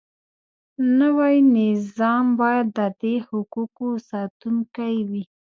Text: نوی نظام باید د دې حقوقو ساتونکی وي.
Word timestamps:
نوی 0.99 1.35
نظام 1.57 2.25
باید 2.39 2.67
د 2.77 2.79
دې 3.01 3.15
حقوقو 3.27 3.89
ساتونکی 4.09 4.95
وي. 5.09 5.23